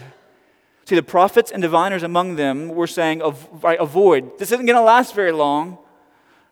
[0.86, 4.40] See, the prophets and diviners among them were saying, Avoid.
[4.40, 5.78] This isn't going to last very long.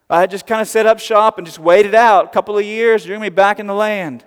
[0.10, 2.26] I had just kind of set up shop and just waited out.
[2.26, 4.24] A couple of years, you're going to be back in the land.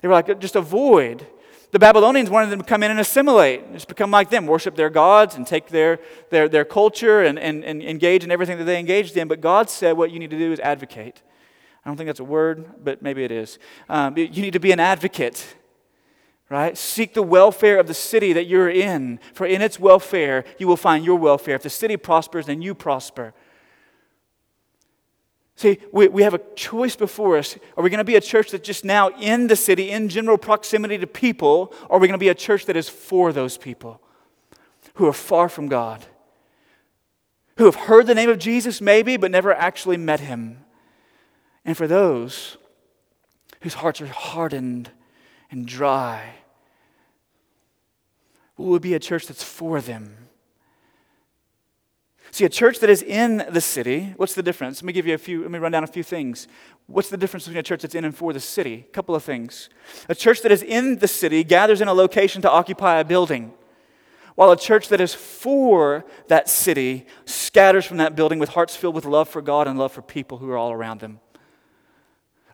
[0.00, 1.26] They were like, Just avoid.
[1.70, 4.88] The Babylonians wanted them to come in and assimilate, just become like them, worship their
[4.88, 8.78] gods and take their, their, their culture and, and, and engage in everything that they
[8.78, 9.28] engaged in.
[9.28, 11.20] But God said what you need to do is advocate.
[11.84, 13.58] I don't think that's a word, but maybe it is.
[13.90, 15.56] Um, you need to be an advocate,
[16.48, 16.76] right?
[16.76, 20.76] Seek the welfare of the city that you're in, for in its welfare you will
[20.76, 21.54] find your welfare.
[21.54, 23.34] If the city prospers, then you prosper.
[25.58, 27.58] See, we, we have a choice before us.
[27.76, 30.38] Are we going to be a church that's just now in the city, in general
[30.38, 33.58] proximity to people, or are we going to be a church that is for those
[33.58, 34.00] people
[34.94, 36.06] who are far from God,
[37.56, 40.64] who have heard the name of Jesus maybe, but never actually met him?
[41.64, 42.56] And for those
[43.62, 44.92] whose hearts are hardened
[45.50, 46.34] and dry,
[48.56, 50.27] will we be a church that's for them?
[52.38, 54.80] See, a church that is in the city, what's the difference?
[54.80, 56.46] Let me give you a few, let me run down a few things.
[56.86, 58.86] What's the difference between a church that's in and for the city?
[58.88, 59.68] A couple of things.
[60.08, 63.54] A church that is in the city gathers in a location to occupy a building,
[64.36, 68.94] while a church that is for that city scatters from that building with hearts filled
[68.94, 71.18] with love for God and love for people who are all around them.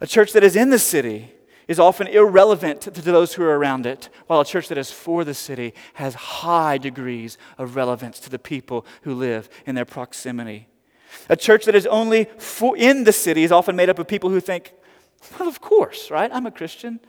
[0.01, 1.31] A church that is in the city
[1.69, 5.25] is often irrelevant to, those who are around it, while a church that is for
[5.25, 10.69] the city has high degrees of relevance to the people who live in their proximity.
[11.29, 14.31] A church that is only for, in the city is often made up of people
[14.31, 14.73] who think,
[15.39, 16.31] well, of course, right?
[16.33, 17.01] I'm a Christian.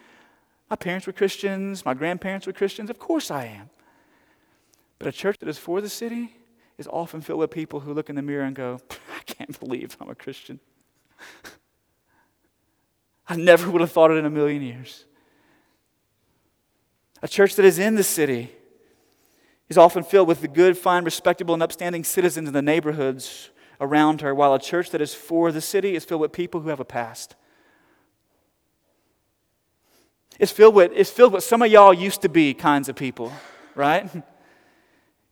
[0.70, 3.70] My parents were Christians, my grandparents were Christians, of course I am.
[4.98, 6.38] But a church that is for the city
[6.78, 9.96] is often filled with people who look in the mirror and go, I can't believe
[10.00, 10.60] I'm a Christian.
[13.28, 15.06] I never would have thought it in a million years.
[17.22, 18.52] A church that is in the city
[19.68, 23.50] is often filled with the good, fine, respectable, and upstanding citizens in the neighborhoods
[23.82, 26.70] around her, while a church that is for the city is filled with people who
[26.70, 27.36] have a past.
[30.40, 33.32] It's filled with, it's filled with some of y'all used to be kinds of people,
[33.74, 34.10] right?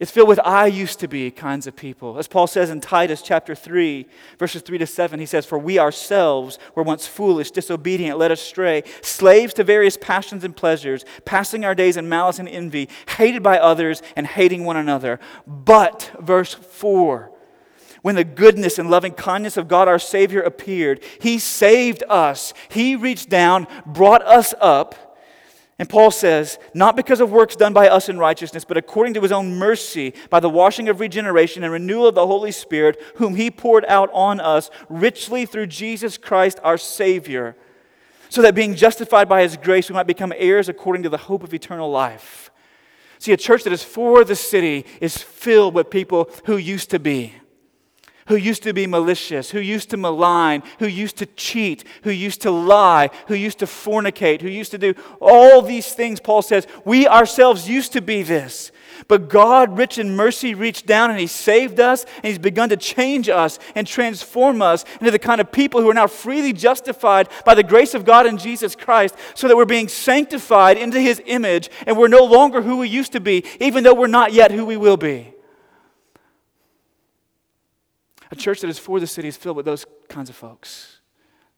[0.03, 2.19] It's filled with I used to be kinds of people.
[2.19, 4.05] As Paul says in Titus chapter 3,
[4.37, 8.83] verses 3 to 7, he says, For we ourselves were once foolish, disobedient, led astray,
[9.01, 13.57] slaves to various passions and pleasures, passing our days in malice and envy, hated by
[13.57, 15.21] others and hating one another.
[15.47, 17.31] But, verse 4,
[18.01, 22.53] when the goodness and loving kindness of God our Savior appeared, He saved us.
[22.67, 25.12] He reached down, brought us up
[25.79, 29.21] and Paul says, not because of works done by us in righteousness, but according to
[29.21, 33.35] his own mercy, by the washing of regeneration and renewal of the Holy Spirit, whom
[33.35, 37.55] he poured out on us richly through Jesus Christ our Savior,
[38.29, 41.43] so that being justified by his grace, we might become heirs according to the hope
[41.43, 42.51] of eternal life.
[43.17, 46.99] See, a church that is for the city is filled with people who used to
[46.99, 47.33] be
[48.27, 52.41] who used to be malicious, who used to malign, who used to cheat, who used
[52.41, 56.67] to lie, who used to fornicate, who used to do all these things, Paul says,
[56.85, 58.71] we ourselves used to be this.
[59.07, 62.77] But God, rich in mercy, reached down and He saved us, and He's begun to
[62.77, 67.27] change us and transform us into the kind of people who are now freely justified
[67.45, 71.21] by the grace of God in Jesus Christ, so that we're being sanctified into His
[71.25, 74.51] image, and we're no longer who we used to be, even though we're not yet
[74.51, 75.33] who we will be.
[78.33, 81.01] A church that is for the city is filled with those kinds of folks,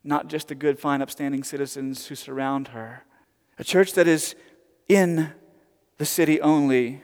[0.03, 3.05] not just the good, fine, upstanding citizens who surround her.
[3.57, 4.35] A church that is
[4.89, 5.31] in
[5.97, 7.01] the city only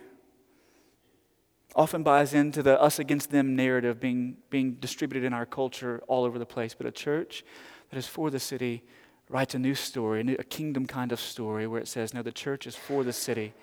[1.73, 6.25] often buys into the us against them narrative being, being distributed in our culture all
[6.25, 6.73] over the place.
[6.73, 7.45] But a church
[7.91, 8.83] that is for the city
[9.29, 12.21] writes a new story, a, new, a kingdom kind of story where it says, no,
[12.21, 13.53] the church is for the city,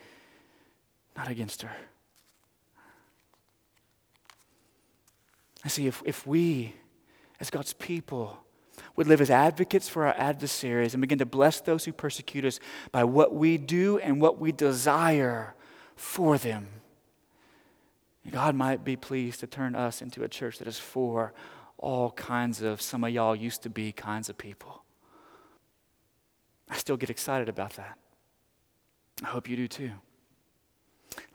[1.15, 1.77] not against her.
[5.65, 6.75] I see, if, if we,
[7.41, 8.39] as God's people,
[8.97, 12.61] would live as advocates for our adversaries and begin to bless those who persecute us
[12.93, 15.55] by what we do and what we desire
[15.97, 16.69] for them,
[18.31, 21.33] God might be pleased to turn us into a church that is for
[21.79, 24.83] all kinds of, some of y'all used to be kinds of people.
[26.69, 27.99] I still get excited about that.
[29.23, 29.93] I hope you do too.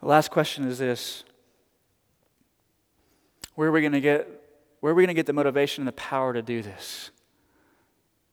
[0.00, 1.24] The last question is this
[3.54, 4.28] where are we going to get
[4.80, 7.10] where are we going to get the motivation and the power to do this?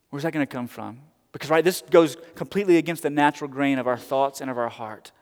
[0.09, 0.99] Where's that going to come from?
[1.31, 4.67] Because right, this goes completely against the natural grain of our thoughts and of our
[4.67, 5.13] heart.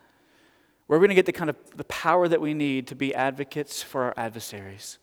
[0.88, 2.96] Where are we going to get the kind of the power that we need to
[2.96, 4.98] be advocates for our adversaries?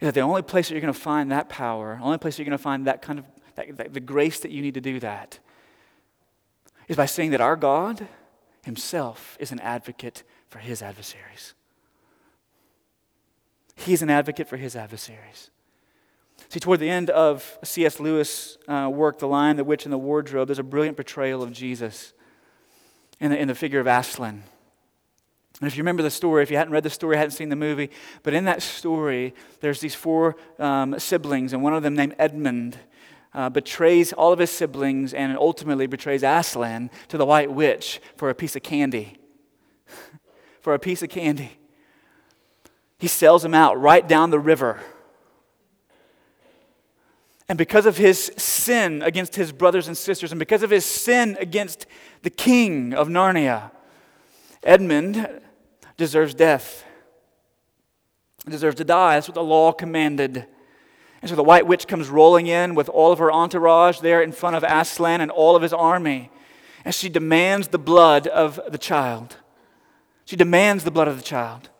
[0.00, 2.38] Is that the only place that you're going to find that power, the only place
[2.38, 3.24] you're going to find that kind of
[3.54, 5.38] that, that, the grace that you need to do that
[6.88, 8.08] is by saying that our God
[8.64, 11.54] Himself is an advocate for His adversaries.
[13.76, 15.50] He's an advocate for his adversaries.
[16.48, 18.00] See, toward the end of C.S.
[18.00, 21.52] Lewis' uh, work, The Lion, the Witch, and the Wardrobe, there's a brilliant portrayal of
[21.52, 22.12] Jesus
[23.20, 24.42] in the, in the figure of Aslan.
[25.60, 27.56] And if you remember the story, if you hadn't read the story, hadn't seen the
[27.56, 27.90] movie,
[28.22, 32.78] but in that story, there's these four um, siblings, and one of them, named Edmund,
[33.34, 38.30] uh, betrays all of his siblings and ultimately betrays Aslan to the White Witch for
[38.30, 39.18] a piece of candy.
[40.60, 41.58] for a piece of candy.
[42.98, 44.80] He sells him out right down the river.
[47.48, 51.36] And because of his sin against his brothers and sisters, and because of his sin
[51.38, 51.86] against
[52.22, 53.70] the king of Narnia,
[54.62, 55.28] Edmund
[55.96, 56.84] deserves death.
[58.44, 59.14] He deserves to die.
[59.14, 60.46] That's what the law commanded.
[61.22, 64.32] And so the white witch comes rolling in with all of her entourage there in
[64.32, 66.30] front of Aslan and all of his army.
[66.84, 69.36] And she demands the blood of the child.
[70.24, 71.70] She demands the blood of the child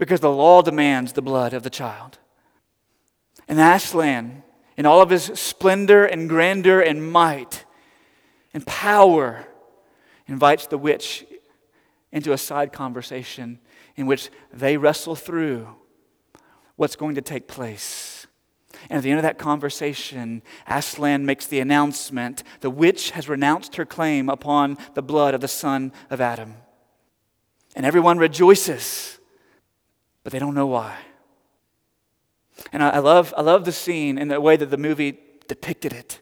[0.00, 2.18] because the law demands the blood of the child.
[3.46, 4.42] And Aslan,
[4.78, 7.66] in all of his splendor and grandeur and might
[8.54, 9.46] and power,
[10.26, 11.26] invites the witch
[12.12, 13.58] into a side conversation
[13.94, 15.68] in which they wrestle through
[16.76, 18.26] what's going to take place.
[18.88, 23.76] And at the end of that conversation, Aslan makes the announcement the witch has renounced
[23.76, 26.54] her claim upon the blood of the son of Adam.
[27.76, 29.19] And everyone rejoices
[30.22, 30.98] but they don't know why.
[32.72, 35.18] And I, I, love, I love the scene and the way that the movie
[35.48, 36.20] depicted it.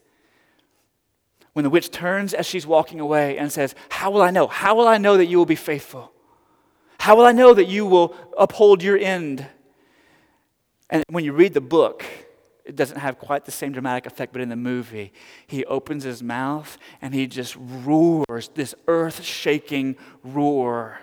[1.52, 4.46] When the witch turns as she's walking away and says, How will I know?
[4.46, 6.12] How will I know that you will be faithful?
[7.00, 9.46] How will I know that you will uphold your end?
[10.90, 12.04] And when you read the book,
[12.64, 15.12] it doesn't have quite the same dramatic effect, but in the movie,
[15.46, 21.00] he opens his mouth and he just roars this earth shaking roar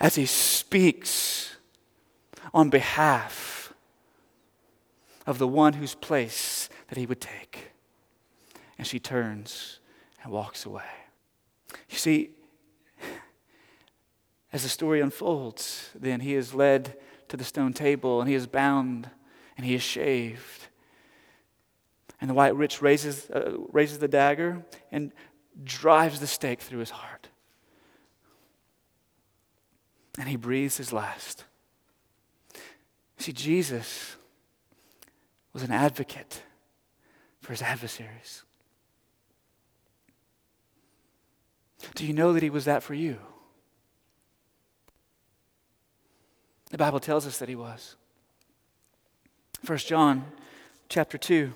[0.00, 1.56] as he speaks
[2.54, 3.72] on behalf
[5.26, 7.72] of the one whose place that he would take.
[8.78, 9.80] And she turns
[10.22, 10.84] and walks away.
[11.90, 12.30] You see,
[14.52, 16.96] as the story unfolds, then he is led
[17.28, 19.10] to the stone table and he is bound
[19.56, 20.68] and he is shaved.
[22.20, 25.12] And the white witch raises, uh, raises the dagger and
[25.62, 27.17] drives the stake through his heart.
[30.18, 31.44] And he breathes his last.
[33.18, 34.16] See, Jesus
[35.52, 36.42] was an advocate
[37.40, 38.42] for his adversaries.
[41.94, 43.18] Do you know that he was that for you?
[46.70, 47.96] The Bible tells us that he was.
[49.66, 50.24] 1 John
[50.88, 51.52] chapter 2.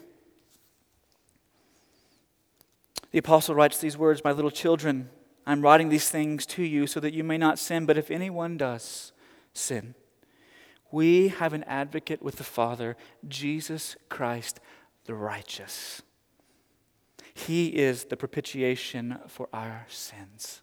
[3.11, 5.11] The apostle writes these words My little children,
[5.47, 8.57] I'm writing these things to you so that you may not sin, but if anyone
[8.57, 9.13] does
[9.53, 9.95] sin,
[10.91, 14.61] we have an advocate with the Father, Jesus Christ
[15.05, 16.03] the righteous.
[17.35, 20.61] He is the propitiation for our sins.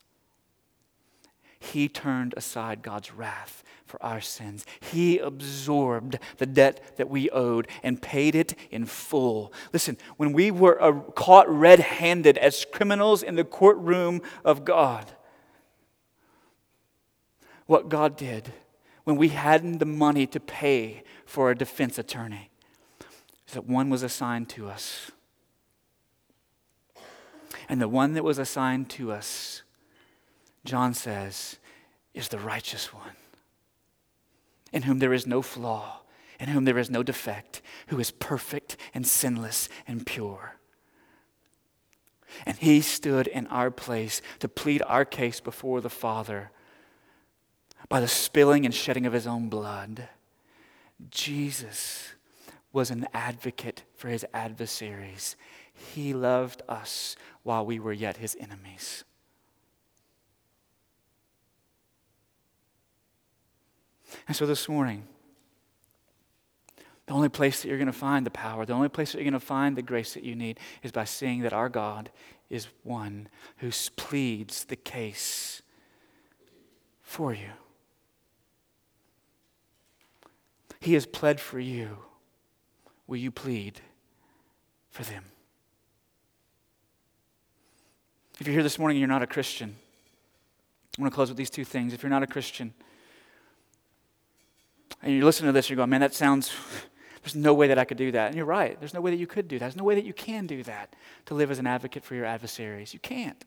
[1.60, 4.66] He turned aside God's wrath for our sins.
[4.80, 9.52] He absorbed the debt that we owed and paid it in full.
[9.74, 15.12] Listen, when we were uh, caught red handed as criminals in the courtroom of God,
[17.66, 18.54] what God did
[19.04, 22.50] when we hadn't the money to pay for a defense attorney
[23.48, 25.12] is that one was assigned to us.
[27.68, 29.64] And the one that was assigned to us
[30.66, 31.58] John says,
[32.14, 33.16] is the righteous one,
[34.72, 36.02] in whom there is no flaw,
[36.40, 40.56] in whom there is no defect, who is perfect and sinless and pure.
[42.46, 46.52] And he stood in our place to plead our case before the Father
[47.88, 50.10] by the spilling and shedding of his own blood.
[51.10, 52.14] Jesus
[52.72, 55.36] was an advocate for his adversaries.
[55.74, 59.04] He loved us while we were yet his enemies.
[64.28, 65.08] And so this morning,
[67.06, 69.30] the only place that you're going to find the power, the only place that you're
[69.32, 72.12] going to find the grace that you need is by seeing that our God
[72.50, 75.62] is one who pleads the case
[77.02, 77.50] for you.
[80.80, 81.98] He has pled for you.
[83.08, 83.82] Will you plead
[84.92, 85.26] for them?
[88.40, 89.76] If you're here this morning and you're not a Christian,
[90.98, 91.92] I want to close with these two things.
[91.92, 92.74] If you're not a Christian,
[95.02, 96.52] and you listen to this, you're going, man, that sounds,
[97.24, 98.28] there's no way that I could do that.
[98.28, 98.80] And you're right.
[98.80, 99.66] There's no way that you could do that.
[99.66, 100.96] There's no way that you can do that
[101.28, 102.94] to live as an advocate for your adversaries.
[102.94, 103.44] You can't.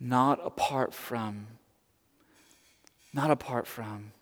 [0.00, 1.46] Not apart from,
[3.12, 4.12] not apart from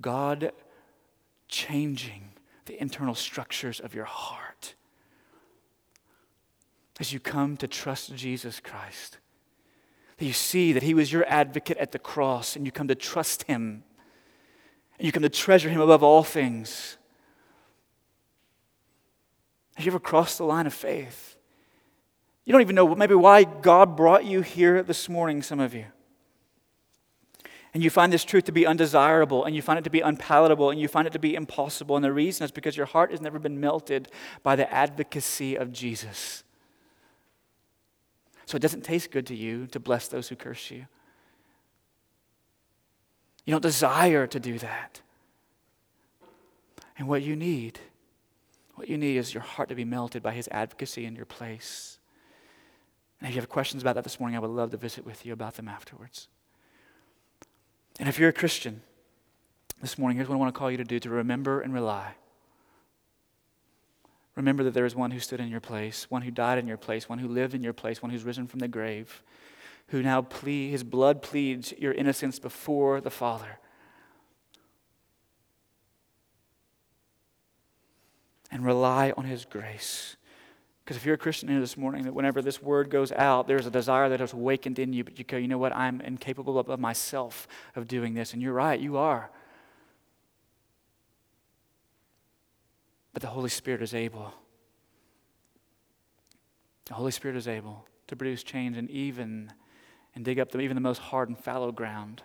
[0.00, 0.52] God
[1.48, 2.30] changing
[2.66, 4.74] the internal structures of your heart
[7.00, 9.18] as you come to trust Jesus Christ.
[10.18, 12.94] That you see that He was your advocate at the cross and you come to
[12.94, 13.84] trust Him
[14.98, 16.96] and you come to treasure him above all things.
[19.76, 21.36] Have you ever crossed the line of faith?
[22.44, 25.84] You don't even know maybe why God brought you here this morning, some of you.
[27.74, 30.70] And you find this truth to be undesirable, and you find it to be unpalatable,
[30.70, 31.94] and you find it to be impossible.
[31.94, 34.10] And the reason is because your heart has never been melted
[34.42, 36.42] by the advocacy of Jesus.
[38.46, 40.86] So it doesn't taste good to you to bless those who curse you.
[43.48, 45.00] You don't desire to do that.
[46.98, 47.80] And what you need,
[48.74, 51.98] what you need is your heart to be melted by his advocacy in your place.
[53.18, 55.24] And if you have questions about that this morning, I would love to visit with
[55.24, 56.28] you about them afterwards.
[57.98, 58.82] And if you're a Christian,
[59.80, 62.16] this morning, here's what I want to call you to do to remember and rely.
[64.36, 66.76] Remember that there is one who stood in your place, one who died in your
[66.76, 69.22] place, one who lived in your place, one who's risen from the grave,
[69.88, 73.58] who now plead, his blood pleads your innocence before the Father.
[78.50, 80.16] And rely on his grace.
[80.84, 83.66] Because if you're a Christian here this morning, that whenever this word goes out, there's
[83.66, 86.58] a desire that has awakened in you, but you go, you know what, I'm incapable
[86.58, 88.32] of, of myself of doing this.
[88.32, 89.30] And you're right, you are.
[93.12, 94.32] But the Holy Spirit is able.
[96.86, 99.52] The Holy Spirit is able to produce change and even
[100.18, 102.22] and dig up the, even the most hard and fallow ground.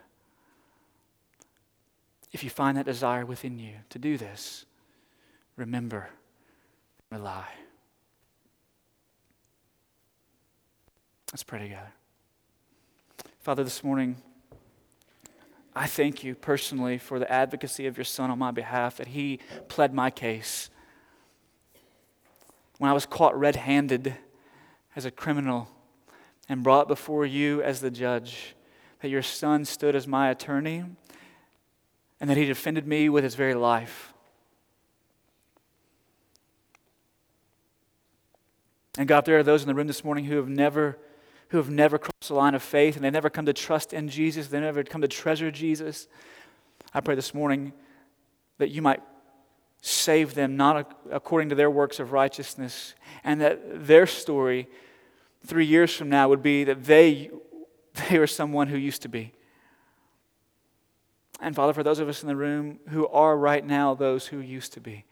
[2.32, 4.66] If you find that desire within you to do this,
[5.58, 6.10] remember,
[7.12, 7.46] rely.
[11.32, 11.94] Let's pray together.
[13.42, 14.16] Father, this morning,
[15.76, 19.40] I thank you personally for the advocacy of your Son on my behalf, that he
[19.68, 20.72] pled my case.
[22.80, 24.16] when I was caught red handed
[24.96, 25.70] as a criminal
[26.50, 28.56] and brought before you as the judge,
[29.02, 30.84] that your son stood as my attorney
[32.20, 34.14] and that he defended me with his very life.
[38.98, 40.98] And God, there are those in the room this morning who have never
[41.50, 44.10] who have never crossed the line of faith and they never come to trust in
[44.10, 46.08] Jesus, they never come to treasure Jesus.
[46.94, 47.74] I pray this morning
[48.58, 49.02] that you might
[49.82, 54.68] save them not according to their works of righteousness, and that their story
[55.46, 57.30] three years from now would be that they,
[58.10, 59.34] they were someone who used to be.
[61.40, 64.40] And Father, for those of us in the room who are right now those who
[64.40, 65.06] used to be,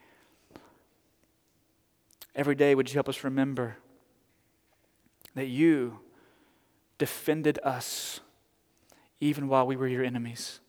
[2.36, 3.78] every day would you help us remember
[5.36, 6.00] that you
[6.98, 8.22] defended us
[9.20, 10.60] even while we were your enemies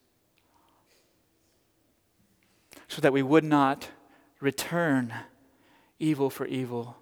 [2.93, 3.89] so that we would not
[4.39, 5.15] return
[5.99, 6.99] evil for evil,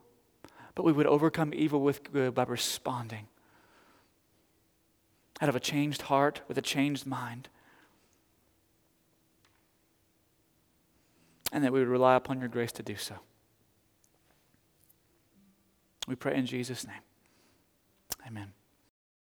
[0.74, 3.26] but we would overcome evil with good by responding
[5.40, 7.48] out of a changed heart with a changed mind.
[11.52, 13.16] And that we would rely upon your grace to do so.
[16.06, 17.02] We pray in Jesus' name.
[18.26, 18.52] Amen.